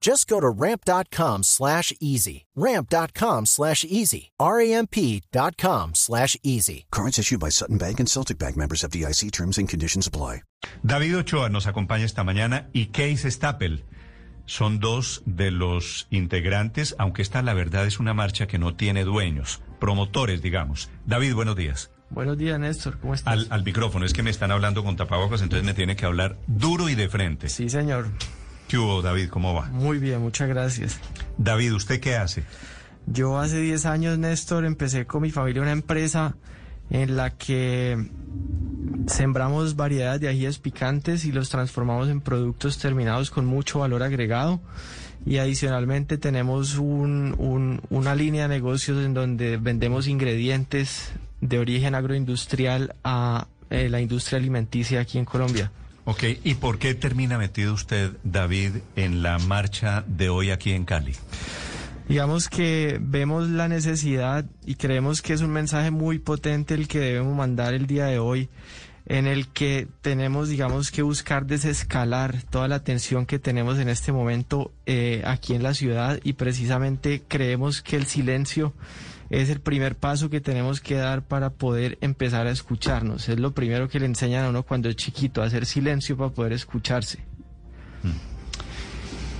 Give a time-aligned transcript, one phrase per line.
[0.00, 2.46] Just go to ramp.com slash easy.
[2.54, 4.30] Ramp.com slash easy.
[4.38, 6.86] R-A-M-P.com slash easy.
[6.90, 10.42] Cards issued by Sutton Bank and Celtic Bank members of DIC terms and conditions apply.
[10.84, 13.84] David Ochoa nos acompaña esta mañana y Case Staple
[14.46, 19.04] son dos de los integrantes, aunque esta la verdad es una marcha que no tiene
[19.04, 20.90] dueños, promotores, digamos.
[21.04, 21.90] David, buenos días.
[22.10, 22.98] Buenos días, Néstor.
[22.98, 23.30] ¿Cómo estás?
[23.30, 26.38] Al, al micrófono, es que me están hablando con tapabocas, entonces me tiene que hablar
[26.46, 27.50] duro y de frente.
[27.50, 28.08] Sí, señor.
[28.68, 29.30] ¿Qué hubo, David?
[29.30, 29.66] ¿Cómo va?
[29.68, 31.00] Muy bien, muchas gracias.
[31.38, 32.44] David, ¿usted qué hace?
[33.06, 36.36] Yo hace 10 años, Néstor, empecé con mi familia una empresa
[36.90, 38.10] en la que
[39.06, 44.60] sembramos variedades de ajíes picantes y los transformamos en productos terminados con mucho valor agregado.
[45.24, 51.94] Y adicionalmente tenemos un, un, una línea de negocios en donde vendemos ingredientes de origen
[51.94, 55.70] agroindustrial a eh, la industria alimenticia aquí en Colombia.
[56.10, 60.86] Ok, ¿y por qué termina metido usted, David, en la marcha de hoy aquí en
[60.86, 61.12] Cali?
[62.08, 66.98] Digamos que vemos la necesidad y creemos que es un mensaje muy potente el que
[66.98, 68.48] debemos mandar el día de hoy,
[69.04, 74.10] en el que tenemos, digamos, que buscar desescalar toda la tensión que tenemos en este
[74.10, 78.72] momento eh, aquí en la ciudad y precisamente creemos que el silencio
[79.30, 83.28] es el primer paso que tenemos que dar para poder empezar a escucharnos.
[83.28, 86.52] Es lo primero que le enseñan a uno cuando es chiquito, hacer silencio para poder
[86.52, 87.18] escucharse.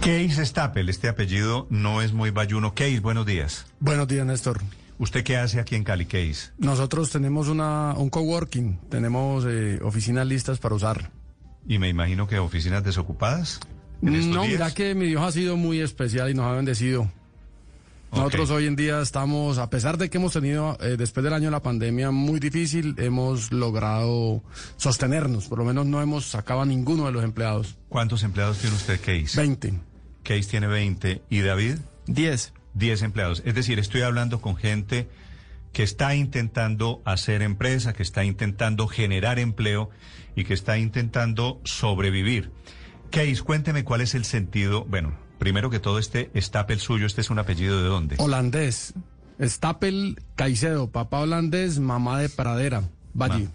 [0.00, 2.75] Case Staple, este apellido no es muy bayuno.
[2.75, 3.66] Case, buenos días.
[3.81, 4.60] Buenos días, Néstor.
[4.99, 6.50] ¿Usted qué hace aquí en Cali, Case?
[6.59, 11.10] Nosotros tenemos una, un coworking, tenemos eh, oficinas listas para usar.
[11.66, 13.60] Y me imagino que oficinas desocupadas.
[14.03, 14.53] en estos No, días?
[14.55, 17.10] mira que mi Dios ha sido muy especial y nos ha bendecido.
[18.12, 21.46] Nosotros hoy en día estamos, a pesar de que hemos tenido, eh, después del año
[21.46, 24.42] de la pandemia, muy difícil, hemos logrado
[24.76, 25.46] sostenernos.
[25.46, 27.76] Por lo menos no hemos sacado a ninguno de los empleados.
[27.88, 29.36] ¿Cuántos empleados tiene usted, Case?
[29.36, 29.74] 20.
[30.22, 31.22] Case tiene 20.
[31.28, 31.76] ¿Y David?
[32.06, 32.52] 10.
[32.74, 33.42] 10 empleados.
[33.44, 35.08] Es decir, estoy hablando con gente
[35.72, 39.90] que está intentando hacer empresa, que está intentando generar empleo
[40.34, 42.50] y que está intentando sobrevivir.
[43.10, 44.84] Case, cuénteme cuál es el sentido.
[44.84, 48.16] Bueno, primero que todo, este Stapel suyo, este es un apellido de dónde?
[48.19, 48.94] Holandés.
[49.41, 52.82] Stapel Caicedo, papá holandés, mamá de Pradera,
[53.15, 53.49] Valle.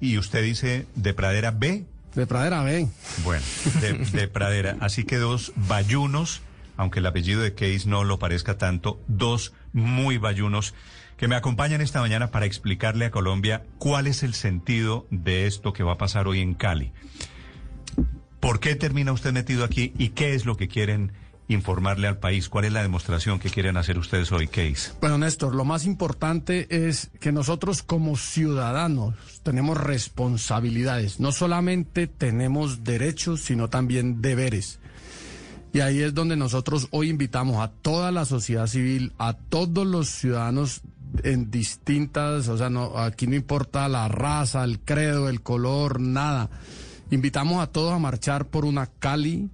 [0.00, 1.84] Y usted dice de Pradera B.
[2.14, 2.92] De Pradera, ven.
[3.24, 3.44] Bueno,
[3.80, 4.76] de, de Pradera.
[4.80, 6.42] Así que dos bayunos,
[6.76, 10.74] aunque el apellido de Case no lo parezca tanto, dos muy bayunos
[11.16, 15.72] que me acompañan esta mañana para explicarle a Colombia cuál es el sentido de esto
[15.72, 16.92] que va a pasar hoy en Cali.
[18.40, 21.12] ¿Por qué termina usted metido aquí y qué es lo que quieren
[21.48, 22.48] informarle al país?
[22.48, 24.92] ¿Cuál es la demostración que quieren hacer ustedes hoy, Case?
[25.00, 31.20] Bueno, Néstor, lo más importante es que nosotros como ciudadanos tenemos responsabilidades.
[31.20, 34.80] No solamente tenemos derechos, sino también deberes.
[35.72, 40.08] Y ahí es donde nosotros hoy invitamos a toda la sociedad civil, a todos los
[40.08, 40.82] ciudadanos
[41.22, 46.48] en distintas, o sea, no, aquí no importa la raza, el credo, el color, nada.
[47.10, 49.50] Invitamos a todos a marchar por una Cali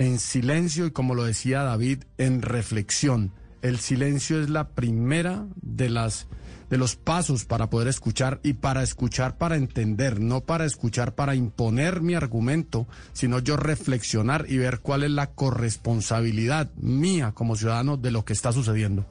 [0.00, 3.32] en silencio y como lo decía David, en reflexión.
[3.60, 6.26] El silencio es la primera de las
[6.70, 11.34] de los pasos para poder escuchar y para escuchar para entender, no para escuchar para
[11.34, 17.98] imponer mi argumento, sino yo reflexionar y ver cuál es la corresponsabilidad mía como ciudadano
[17.98, 19.04] de lo que está sucediendo.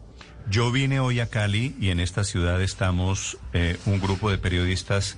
[0.50, 5.18] Yo vine hoy a Cali y en esta ciudad estamos eh, un grupo de periodistas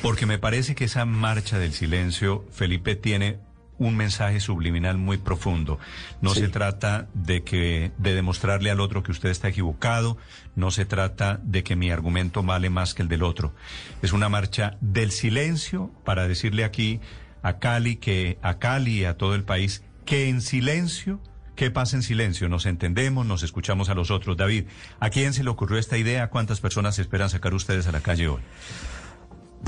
[0.00, 3.38] porque me parece que esa marcha del silencio, Felipe, tiene
[3.82, 5.78] un mensaje subliminal muy profundo.
[6.20, 6.40] No Sí.
[6.40, 10.16] se trata de que de demostrarle al otro que usted está equivocado,
[10.54, 13.54] no se trata de que mi argumento vale más que el del otro.
[14.02, 17.00] Es una marcha del silencio para decirle aquí
[17.42, 21.20] a Cali que a Cali y a todo el país que en silencio
[21.54, 22.48] ¿Qué pasa en silencio?
[22.48, 24.38] Nos entendemos, nos escuchamos a los otros.
[24.38, 24.64] David,
[25.00, 26.30] ¿a quién se le ocurrió esta idea?
[26.30, 28.40] ¿Cuántas personas esperan sacar ustedes a la calle hoy?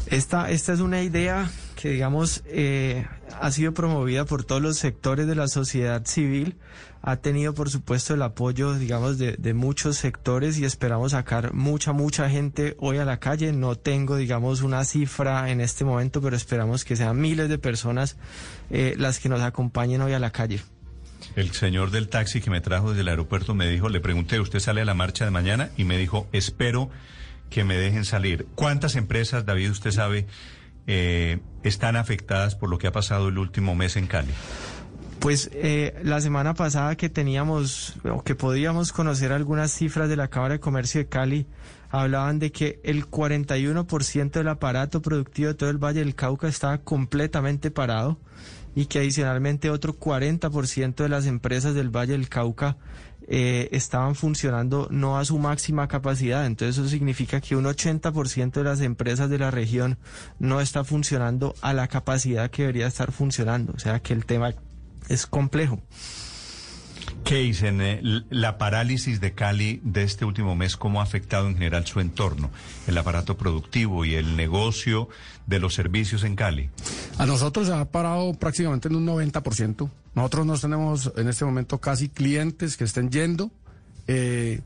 [0.07, 3.07] Esta, esta es una idea que, digamos, eh,
[3.41, 6.57] ha sido promovida por todos los sectores de la sociedad civil.
[7.03, 12.31] Ha tenido, por supuesto, el apoyo, digamos, de, muchos sectores y esperamos sacar mucha, mucha
[12.31, 13.53] gente hoy a la calle.
[13.53, 18.17] No tengo, digamos, una cifra en este momento, pero esperamos que sean miles de personas
[18.71, 20.61] eh, las que nos acompañen hoy a la calle.
[21.37, 24.61] El señor del taxi que me trajo desde el aeropuerto me dijo, le pregunté, ¿usted
[24.61, 25.71] sale a la marcha de mañana?
[25.77, 26.91] Y me dijo, espero
[27.51, 28.47] que me dejen salir.
[28.55, 30.27] ¿Cuántas empresas, David, usted sabe,
[30.87, 34.33] eh, están afectadas por lo que ha pasado el último mes en Cali?
[35.21, 40.29] Pues eh, la semana pasada que teníamos o que podíamos conocer algunas cifras de la
[40.29, 41.47] Cámara de Comercio de Cali,
[41.89, 46.79] hablaban de que el 41% del aparato productivo de todo el Valle del Cauca estaba
[46.79, 48.19] completamente parado
[48.75, 52.77] y que adicionalmente otro 40% de las empresas del Valle del Cauca
[53.27, 56.45] eh, estaban funcionando no a su máxima capacidad.
[56.45, 59.99] Entonces eso significa que un 80% de las empresas de la región
[60.39, 63.73] no está funcionando a la capacidad que debería estar funcionando.
[63.75, 64.55] O sea que el tema
[65.09, 65.81] es complejo.
[67.25, 67.81] ¿Qué dicen?
[67.81, 72.01] Eh, la parálisis de Cali de este último mes, ¿cómo ha afectado en general su
[72.01, 72.51] entorno,
[72.87, 75.09] el aparato productivo y el negocio
[75.47, 76.69] de los servicios en Cali?
[77.19, 79.89] A nosotros se ha parado prácticamente en un 90%.
[80.15, 83.51] Nosotros no tenemos en este momento casi clientes que estén yendo.
[84.07, 84.61] Eh,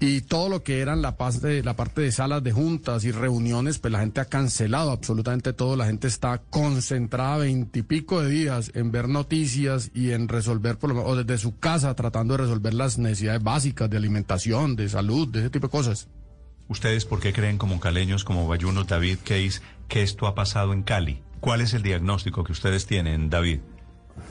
[0.00, 3.78] y todo lo que eran la, parte, la parte de salas de juntas y reuniones,
[3.78, 5.76] pues la gente ha cancelado absolutamente todo.
[5.76, 11.04] La gente está concentrada veintipico de días en ver noticias y en resolver, por lo,
[11.04, 15.40] o desde su casa, tratando de resolver las necesidades básicas de alimentación, de salud, de
[15.40, 16.08] ese tipo de cosas.
[16.68, 20.82] ¿Ustedes por qué creen como caleños, como Bayuno, David Case, que esto ha pasado en
[20.82, 21.22] Cali?
[21.40, 23.60] ¿Cuál es el diagnóstico que ustedes tienen, David?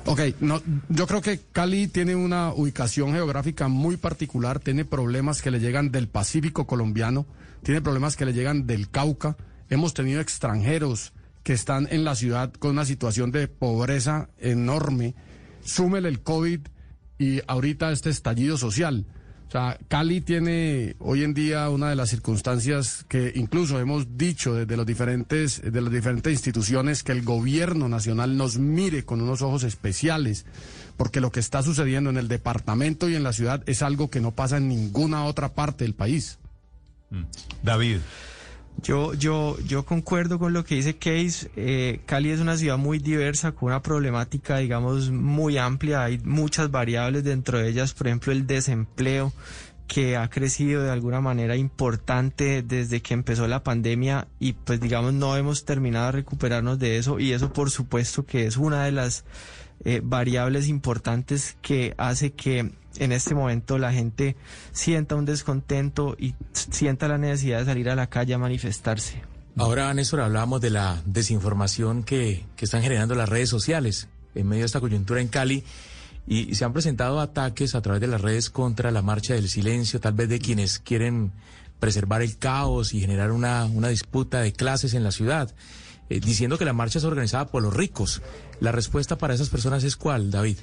[0.06, 5.52] Ok, no, yo creo que Cali tiene una ubicación geográfica muy particular, tiene problemas que
[5.52, 7.26] le llegan del Pacífico colombiano,
[7.64, 9.36] tiene problemas que le llegan del Cauca.
[9.70, 11.14] Hemos tenido extranjeros
[11.44, 15.16] que están en la ciudad con una situación de pobreza enorme.
[15.62, 16.60] Súmele el COVID
[17.18, 19.06] y ahorita este estallido social.
[19.48, 24.54] O sea, Cali tiene hoy en día una de las circunstancias que incluso hemos dicho
[24.54, 29.42] desde los diferentes, de las diferentes instituciones que el gobierno nacional nos mire con unos
[29.42, 30.46] ojos especiales,
[30.98, 34.20] porque lo que está sucediendo en el departamento y en la ciudad es algo que
[34.20, 36.40] no pasa en ninguna otra parte del país.
[37.10, 37.24] Mm.
[37.64, 38.00] David.
[38.84, 41.50] Yo, yo, yo concuerdo con lo que dice Case.
[41.56, 46.04] Eh, Cali es una ciudad muy diversa, con una problemática, digamos, muy amplia.
[46.04, 49.34] Hay muchas variables dentro de ellas, por ejemplo, el desempleo
[49.88, 55.14] que ha crecido de alguna manera importante desde que empezó la pandemia y pues digamos
[55.14, 58.92] no hemos terminado de recuperarnos de eso y eso por supuesto que es una de
[58.92, 59.24] las
[59.86, 64.36] eh, variables importantes que hace que en este momento la gente
[64.72, 69.22] sienta un descontento y sienta la necesidad de salir a la calle a manifestarse.
[69.56, 74.62] Ahora, Néstor, hablábamos de la desinformación que, que están generando las redes sociales en medio
[74.62, 75.64] de esta coyuntura en Cali
[76.28, 80.02] y se han presentado ataques a través de las redes contra la marcha del silencio,
[80.02, 81.32] tal vez de quienes quieren
[81.80, 85.54] preservar el caos y generar una, una disputa de clases en la ciudad,
[86.10, 88.22] eh, diciendo que la marcha es organizada por los ricos.
[88.60, 90.58] La respuesta para esas personas es cuál, David?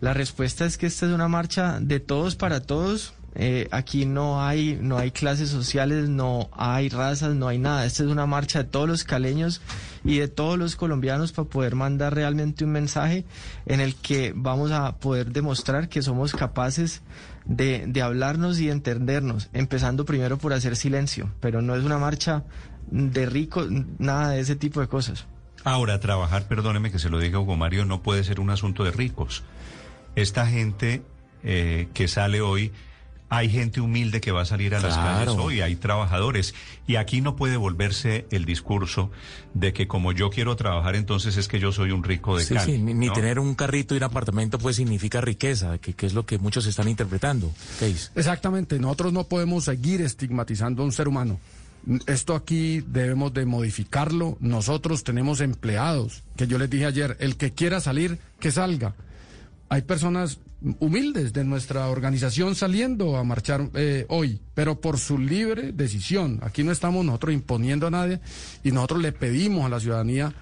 [0.00, 3.14] La respuesta es que esta es una marcha de todos para todos.
[3.34, 7.84] Eh, aquí no hay, no hay clases sociales, no hay razas, no hay nada.
[7.84, 9.60] Esta es una marcha de todos los caleños
[10.04, 13.24] y de todos los colombianos para poder mandar realmente un mensaje
[13.66, 17.02] en el que vamos a poder demostrar que somos capaces
[17.44, 21.98] de, de hablarnos y de entendernos, empezando primero por hacer silencio, pero no es una
[21.98, 22.44] marcha
[22.90, 23.68] de ricos,
[23.98, 25.26] nada de ese tipo de cosas.
[25.64, 28.90] Ahora, trabajar, perdóneme que se lo diga Hugo Mario, no puede ser un asunto de
[28.90, 29.42] ricos
[30.16, 31.02] esta gente
[31.42, 32.72] eh, que sale hoy,
[33.36, 36.54] hay gente humilde que va a salir a las calles hoy, hay trabajadores.
[36.86, 39.10] Y aquí no puede volverse el discurso
[39.54, 42.54] de que como yo quiero trabajar, entonces es que yo soy un rico de sí,
[42.64, 46.24] Sí, ni, tener un carrito y un apartamento pues significa riqueza, que, que es lo
[46.24, 47.52] que muchos están interpretando.
[48.14, 51.40] Exactamente, nosotros no podemos seguir estigmatizando a un ser humano.
[52.06, 54.38] Esto aquí debemos de modificarlo.
[54.40, 58.94] Nosotros tenemos empleados, que yo les dije ayer, el que quiera salir, que salga
[59.74, 60.38] hay personas
[60.78, 66.40] humildes de nuestra organización saliendo a marchar eh, hoy, pero por su libre decisión.
[66.42, 68.20] Aquí no estamos nosotros imponiendo a nadie
[68.62, 70.34] y nosotros le pedimos a la ciudadanía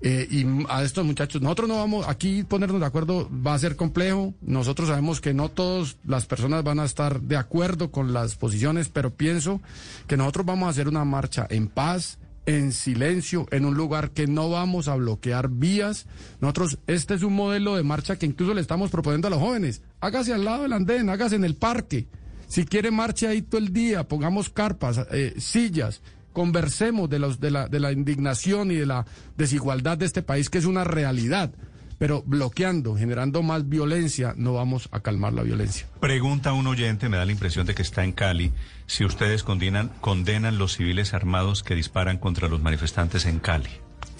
[0.00, 3.74] eh, y a estos muchachos, nosotros no vamos, aquí ponernos de acuerdo va a ser
[3.74, 8.36] complejo, nosotros sabemos que no todas las personas van a estar de acuerdo con las
[8.36, 9.60] posiciones, pero pienso
[10.06, 14.26] que nosotros vamos a hacer una marcha en paz, en silencio, en un lugar que
[14.26, 16.06] no vamos a bloquear vías.
[16.40, 19.82] Nosotros, este es un modelo de marcha que incluso le estamos proponiendo a los jóvenes.
[20.00, 22.06] Hágase al lado del andén, hágase en el parque.
[22.46, 26.00] Si quiere marche ahí todo el día, pongamos carpas, eh, sillas,
[26.32, 29.04] conversemos de, los, de, la, de la indignación y de la
[29.36, 31.52] desigualdad de este país, que es una realidad.
[31.98, 35.86] Pero bloqueando, generando más violencia, no vamos a calmar la violencia.
[36.00, 38.52] Pregunta un oyente, me da la impresión de que está en Cali,
[38.86, 43.70] si ustedes condenan, condenan los civiles armados que disparan contra los manifestantes en Cali.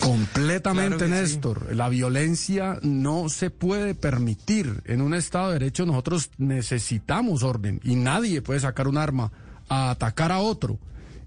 [0.01, 1.75] Completamente, Claro Néstor.
[1.75, 4.83] La violencia no se puede permitir.
[4.85, 9.33] En un Estado de Derecho nosotros necesitamos orden y nadie puede sacar un arma
[9.69, 10.79] a atacar a otro.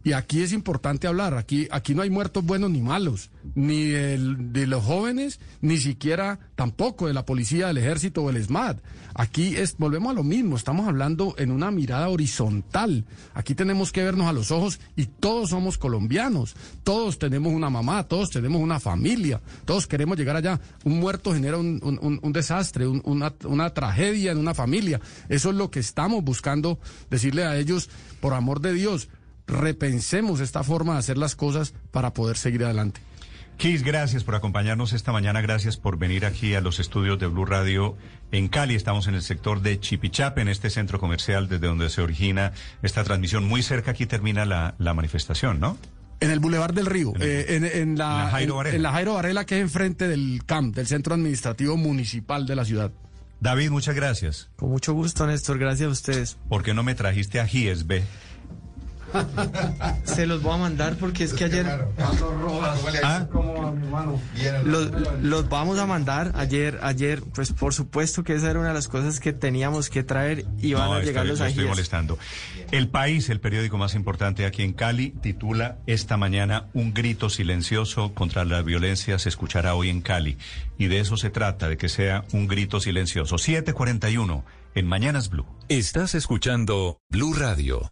[0.03, 4.51] Y aquí es importante hablar, aquí, aquí no hay muertos buenos ni malos, ni del-
[4.51, 8.79] de los jóvenes, ni siquiera tampoco de la policía, del ejército o el SMAT.
[9.13, 13.05] Aquí es, volvemos a lo mismo, estamos hablando en una mirada horizontal.
[13.36, 18.03] Aquí tenemos que vernos a los ojos y todos somos colombianos, todos tenemos una mamá,
[18.08, 20.60] todos tenemos una familia, todos queremos llegar allá.
[20.84, 25.00] Un muerto genera un, desastre, un- una, una tragedia en una familia.
[25.29, 26.79] Eso es lo que estamos buscando
[27.10, 27.89] decirle a ellos,
[28.20, 29.10] por amor de Dios,
[29.51, 33.01] repensemos esta forma de hacer las cosas para poder seguir adelante.
[33.58, 37.46] Kiss, gracias por acompañarnos esta mañana, gracias por venir aquí a los estudios de Blue
[37.46, 37.96] Radio
[38.31, 38.74] en Cali.
[38.74, 43.03] Estamos en el sector de Chipichape, en este centro comercial desde donde se origina esta
[43.03, 43.43] transmisión.
[43.48, 45.77] Muy cerca aquí termina la, la manifestación, ¿no?
[46.22, 48.75] En el Boulevard del Río, En el- eh, en, en la, en la Jairo Varela.
[48.75, 52.65] en la Jairo Varela, que es enfrente del CAMP, del Centro Administrativo Municipal de la
[52.65, 52.91] ciudad.
[53.41, 54.50] David, muchas gracias.
[54.55, 55.58] Con mucho gusto, Néstor.
[55.60, 56.38] Gracias a ustedes.
[56.48, 58.01] ¿Por qué no me trajiste a GSB?
[60.03, 61.65] Se los voy a mandar porque es que ayer
[63.03, 63.27] ¿Ah?
[64.63, 64.91] los,
[65.22, 66.32] los vamos a mandar.
[66.36, 70.03] Ayer, ayer, pues por supuesto que esa era una de las cosas que teníamos que
[70.03, 72.18] traer y van No, a estoy- llegar los lo estoy molestando.
[72.72, 78.13] El País, el periódico más importante aquí en Cali, titula esta mañana Un grito silencioso
[78.13, 80.38] contra la violencia se escuchará hoy en Cali.
[80.77, 83.38] Y de eso se trata, de que sea un grito silencioso.
[83.38, 84.44] 741
[84.75, 85.46] en Mañanas Blue.
[85.70, 87.91] Estás escuchando Blue Radio.